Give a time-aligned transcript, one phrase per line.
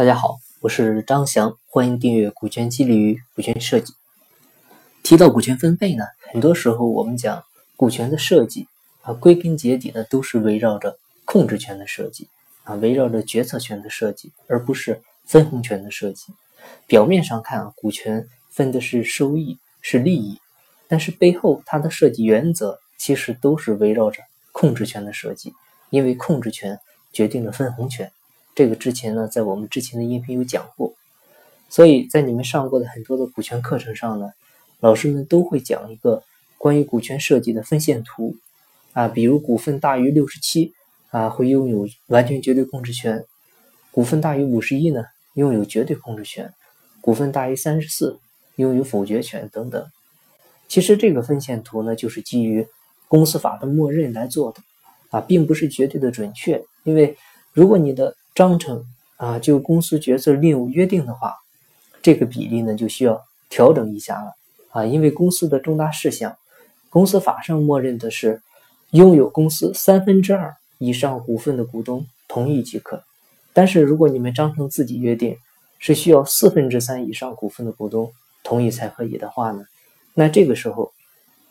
[0.00, 3.92] 大家好，我是张翔，欢迎订阅《股权激励与股权设计》。
[5.02, 7.44] 提到股权分配呢，很多时候我们讲
[7.76, 8.66] 股权的设计
[9.02, 12.28] 啊，归根结底呢都是围绕着控制权的设计
[12.64, 16.32] 啊，围绕着决策权的设计，而不是分红权的设计。
[16.86, 20.40] 表面上看啊，股权分的是收益是利益，
[20.88, 25.52] 但是背后它的设计原则其实都是围绕着控制权的设计，
[25.90, 26.78] 因为控制权
[27.12, 28.10] 决定了分红权。
[28.54, 30.94] 这个之前呢，在我们之前的音频有讲过，
[31.68, 34.30] 所以在你们上过的很多的股权课程上呢，
[34.80, 36.22] 老师们都会讲一个
[36.58, 38.36] 关于股权设计的分线图。
[38.92, 40.72] 啊，比如股份大于六十七
[41.10, 43.20] 啊，会拥有完全绝对控制权；
[43.92, 45.04] 股份大于五十一呢，
[45.34, 46.48] 拥有绝对控制权；
[47.00, 48.18] 股份大于三十四，
[48.56, 49.86] 拥有否决权等等。
[50.66, 52.66] 其实这个分线图呢，就是基于
[53.06, 54.60] 公司法的默认来做的。
[55.10, 57.16] 啊，并不是绝对的准确，因为
[57.52, 58.84] 如果你的章程
[59.16, 61.36] 啊，就公司决策另有约定的话，
[62.02, 64.34] 这个比例呢就需要调整一下了
[64.70, 64.84] 啊。
[64.84, 66.36] 因为公司的重大事项，
[66.88, 68.40] 公司法上默认的是
[68.90, 73.02] 拥有公司三分之二以上股份的股东同意即可。
[73.52, 75.36] 但是如果你们章程自己约定
[75.78, 79.64] 是需要四分之三以上股份的股东同意才可以的话呢，
[80.14, 80.92] 那这个时候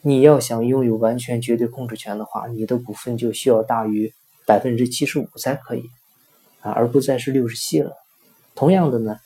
[0.00, 4.12] 你要想拥有完全绝对控制权的话，你的股份就需要大于
[4.46, 5.90] 百分之七十五才可以。
[6.60, 7.96] 啊，而不再是六十七了。
[8.54, 9.18] 同样的呢，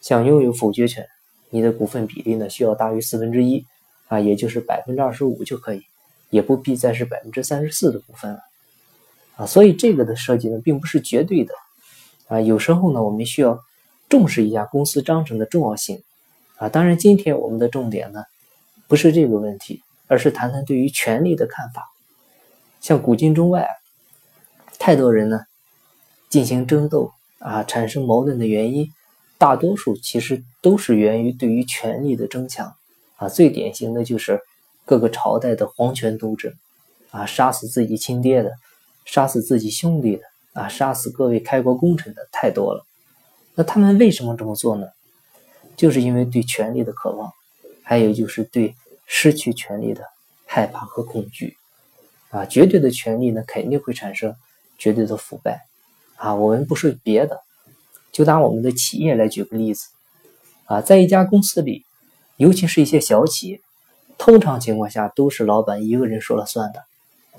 [0.00, 1.06] 想拥有否决权，
[1.50, 3.64] 你的股份比例呢需要大于四分之一，
[4.06, 5.82] 啊，也就是百分之二十五就可以，
[6.30, 8.40] 也不必再是百分之三十四的股份了。
[9.36, 11.52] 啊，所以这个的设计呢并不是绝对的。
[12.28, 13.60] 啊，有时候呢我们需要
[14.08, 16.02] 重视一下公司章程的重要性。
[16.58, 18.24] 啊，当然今天我们的重点呢
[18.86, 21.88] 不是这个问题，而是谈谈对于权利的看法。
[22.80, 23.68] 像古今中外，
[24.78, 25.40] 太多人呢。
[26.28, 28.90] 进行争斗啊，产生矛盾的原因，
[29.38, 32.74] 大多数其实都是源于对于权力的争抢
[33.16, 33.28] 啊。
[33.28, 34.40] 最典型的就是
[34.84, 36.52] 各个朝代的皇权斗争
[37.10, 38.52] 啊，杀死自己亲爹的，
[39.04, 40.22] 杀死自己兄弟的
[40.52, 42.84] 啊，杀死各位开国功臣的太多了。
[43.54, 44.86] 那他们为什么这么做呢？
[45.76, 47.32] 就是因为对权力的渴望，
[47.84, 48.74] 还有就是对
[49.06, 50.02] 失去权力的
[50.44, 51.56] 害怕和恐惧
[52.30, 52.44] 啊。
[52.44, 54.34] 绝对的权力呢，肯定会产生
[54.76, 55.67] 绝对的腐败。
[56.18, 57.40] 啊，我们不说别的，
[58.10, 59.86] 就拿我们的企业来举个例子，
[60.64, 61.84] 啊，在一家公司里，
[62.36, 63.60] 尤其是一些小企业，
[64.18, 66.82] 通常情况下都是老板一个人说了算的，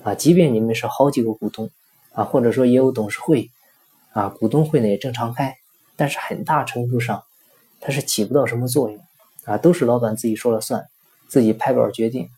[0.04, 1.70] 啊，即便你们是好几个股东，
[2.14, 3.50] 啊，或者说也有董事会，
[4.14, 5.58] 啊，股东会呢也正常开，
[5.98, 7.22] 但是很大程度上，
[7.82, 8.98] 它是起不到什么作用，
[9.44, 10.88] 啊，都是老板自己说了算，
[11.28, 12.30] 自己拍板决定，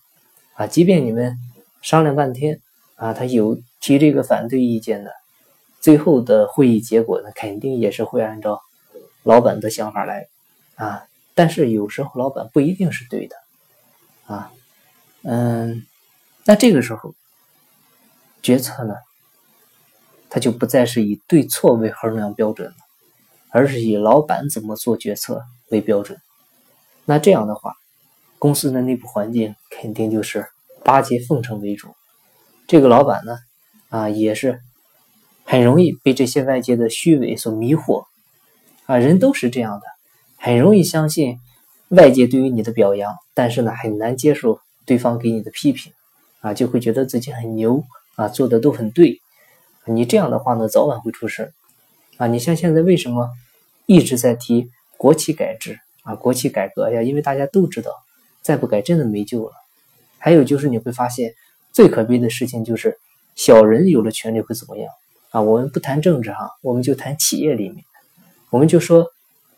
[0.56, 1.38] 啊，即便你们
[1.84, 2.60] 商量半天，
[2.96, 5.21] 啊，他有提这个反对意见的。
[5.82, 8.62] 最后的会议结果呢，肯定也是会按照
[9.24, 10.28] 老板的想法来
[10.76, 11.04] 啊。
[11.34, 13.36] 但是有时候老板不一定是对的
[14.28, 14.52] 啊。
[15.24, 15.86] 嗯，
[16.46, 17.16] 那这个时候
[18.44, 18.96] 决策呢，
[20.30, 22.76] 他就不再是以对错为衡量标准了，
[23.50, 26.20] 而是以老板怎么做决策为标准。
[27.06, 27.76] 那这样的话，
[28.38, 30.48] 公司的内部环境肯定就是
[30.84, 31.96] 巴结奉承为主。
[32.68, 33.40] 这个老板呢，
[33.90, 34.62] 啊，也是。
[35.52, 38.06] 很容易被这些外界的虚伪所迷惑，
[38.86, 39.86] 啊，人都是这样的，
[40.38, 41.40] 很容易相信
[41.90, 45.92] 外界对于你的表扬，但是呢，很难接受对方给你的批评，
[46.40, 47.84] 啊，就会觉得自己很牛，
[48.16, 49.20] 啊，做的都很对，
[49.84, 51.52] 你这样的话呢，早晚会出事
[52.16, 53.30] 啊，你像现在为什么
[53.88, 57.02] 一直在提国企改制啊，国企改革呀？
[57.04, 57.92] 因为大家都知道，
[58.42, 59.52] 再不改真的没救了。
[60.18, 61.34] 还有就是你会发现，
[61.74, 62.98] 最可悲的事情就是
[63.36, 64.90] 小人有了权利会怎么样？
[65.32, 67.84] 啊，我们不谈政治哈，我们就谈企业里面，
[68.50, 69.08] 我们就说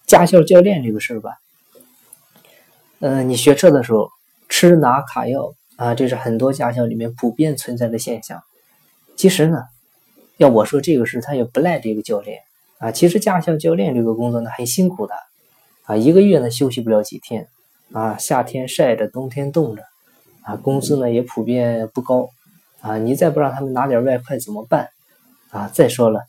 [0.05, 1.31] 驾校教练这个事儿吧。
[2.99, 4.09] 嗯，你学车的时候
[4.47, 8.43] 吃拿卡要啊，这是很多驾校里面普遍存在的现象。
[9.15, 9.63] 其实呢，
[10.37, 12.41] 要我说这个事，他也不赖这个教练
[12.77, 12.91] 啊。
[12.91, 15.15] 其实驾校教练这个工作呢很辛苦的
[15.85, 17.47] 啊，一个月呢休息不了几天
[17.93, 19.81] 啊，夏天晒着，冬天冻着
[20.43, 22.29] 啊，工资呢也普遍不高
[22.81, 22.99] 啊。
[22.99, 24.89] 你再不让他们拿点外快怎么办？
[25.53, 26.25] 啊，再说了，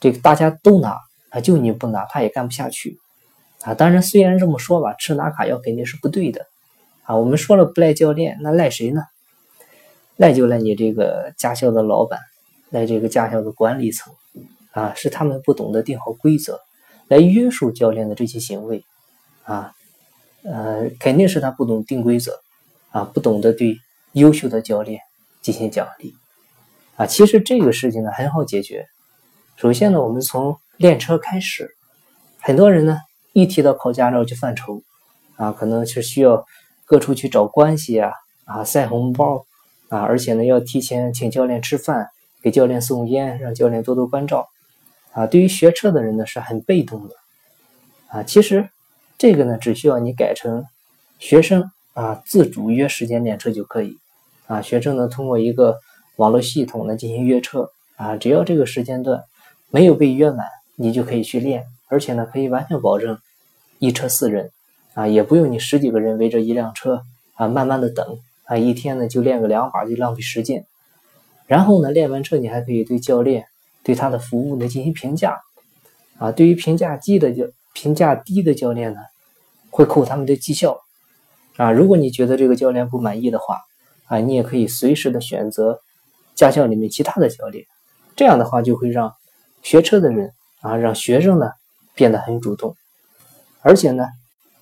[0.00, 1.00] 这个大家都拿
[1.30, 2.98] 啊，就你不拿，他也干不下去
[3.62, 3.72] 啊。
[3.72, 6.46] 当然，虽然这么说吧，吃拿卡要肯定是不对的
[7.04, 7.16] 啊。
[7.16, 9.02] 我们说了不赖教练，那赖谁呢？
[10.16, 12.20] 赖就赖你这个驾校的老板，
[12.68, 14.12] 赖这个驾校的管理层
[14.72, 16.60] 啊，是他们不懂得定好规则
[17.08, 18.84] 来约束教练的这些行为
[19.44, 19.72] 啊。
[20.42, 22.38] 呃，肯定是他不懂定规则
[22.90, 23.78] 啊，不懂得对
[24.12, 25.00] 优秀的教练
[25.40, 26.14] 进行奖励。
[26.96, 28.86] 啊，其实这个事情呢很好解决。
[29.56, 31.70] 首先呢，我们从练车开始，
[32.40, 32.98] 很多人呢
[33.32, 34.82] 一提到考驾照就犯愁
[35.36, 36.44] 啊，可能是需要
[36.84, 38.12] 各处去找关系啊
[38.44, 39.44] 啊塞红包
[39.88, 42.10] 啊，而且呢要提前请教练吃饭，
[42.42, 44.48] 给教练送烟，让教练多多关照
[45.12, 45.26] 啊。
[45.26, 47.16] 对于学车的人呢是很被动的
[48.08, 48.22] 啊。
[48.22, 48.68] 其实
[49.18, 50.64] 这个呢只需要你改成
[51.18, 53.98] 学生啊自主约时间练车就可以
[54.46, 54.62] 啊。
[54.62, 55.78] 学生呢通过一个
[56.16, 59.24] 网络系统呢进行约车啊，只要这个时间段
[59.70, 60.46] 没有被约满，
[60.76, 61.64] 你就可以去练。
[61.88, 63.18] 而且呢，可以完全保证
[63.78, 64.50] 一车四人
[64.94, 67.02] 啊，也不用你十几个人围着一辆车
[67.34, 70.64] 啊，慢慢的等啊，一天呢就练个两把就浪费时间。
[71.46, 73.44] 然后呢，练完车你还可以对教练
[73.84, 75.40] 对他的服务呢进行评价
[76.18, 77.44] 啊，对于评价低的教
[77.74, 79.00] 评价低的教练呢，
[79.70, 80.80] 会扣他们的绩效
[81.56, 81.70] 啊。
[81.70, 83.60] 如果你觉得这个教练不满意的话
[84.06, 85.80] 啊，你也可以随时的选择
[86.34, 87.64] 驾校里面其他的教练，
[88.16, 89.14] 这样的话就会让
[89.62, 91.50] 学车的人啊，让学生呢。
[91.96, 92.74] 变得很主动，
[93.60, 94.08] 而且呢，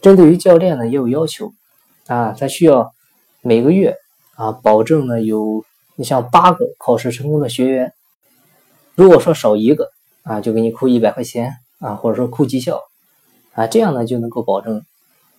[0.02, 1.50] 针对于教练呢也有要求
[2.06, 2.92] 啊，他需要
[3.40, 3.96] 每个月
[4.34, 5.64] 啊保证呢有
[5.96, 7.94] 你像八个考试成功的学员，
[8.94, 9.88] 如果说少一个
[10.24, 12.82] 啊，就给你扣一百块钱啊，或者说扣绩效
[13.54, 14.82] 啊，这样呢就能够保证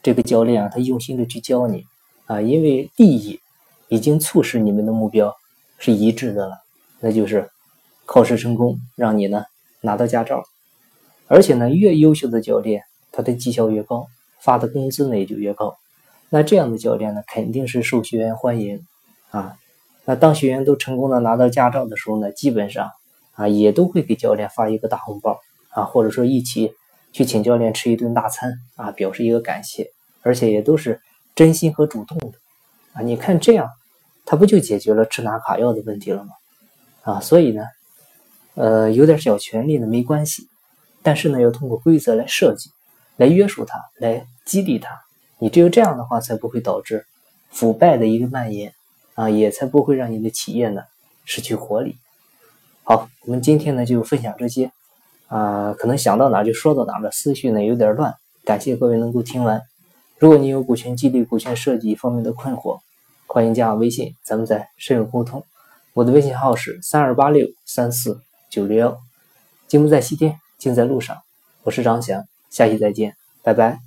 [0.01, 1.83] 这个教练啊他用心的去教你
[2.25, 3.39] 啊，因为利益
[3.87, 5.35] 已经促使你们的目标
[5.77, 6.57] 是一致的了，
[6.99, 7.49] 那就是
[8.05, 9.45] 考试成功，让你呢
[9.81, 10.43] 拿到驾照。
[11.27, 14.07] 而且呢，越优秀的教练，他的绩效越高，
[14.39, 15.77] 发的工资呢也就越高。
[16.29, 18.85] 那这样的教练呢，肯定是受学员欢迎
[19.31, 19.55] 啊。
[20.05, 22.91] 那当学员都成功的拿到驾照的时候呢，基本上
[23.35, 25.39] 啊，也都会给教练发一个大红包
[25.69, 26.73] 啊，或者说一起
[27.11, 29.91] 去请教练吃一顿大餐啊，表示一个感谢。
[30.25, 31.01] 而且也都是
[31.35, 32.37] 真心和主动的
[32.93, 33.01] 啊。
[33.01, 33.69] 你看这样，
[34.25, 36.31] 他不就解决了吃拿卡要的问题了吗？
[37.03, 37.63] 啊，所以呢，
[38.55, 40.47] 呃，有点小权利呢没关系。
[41.01, 42.69] 但是呢，要通过规则来设计，
[43.17, 44.89] 来约束它，来激励它。
[45.37, 47.05] 你只有这样的话，才不会导致
[47.49, 48.73] 腐败的一个蔓延
[49.15, 50.81] 啊，也才不会让你的企业呢
[51.25, 51.97] 失去活力。
[52.83, 54.71] 好，我们今天呢就分享这些
[55.27, 58.15] 啊，可能想到哪就说到哪了，思绪呢有点乱。
[58.45, 59.61] 感谢各位能够听完。
[60.19, 62.79] 如果你有股权激励、股权设计方面的困惑，
[63.33, 65.43] 欢迎加我微信，咱们再深入沟通。
[65.95, 68.95] 我的微信号是三二八六三四九六幺。
[69.67, 70.39] 金不在西天。
[70.59, 71.17] 金在路上，
[71.63, 73.79] 我是张翔，下期再见，拜拜。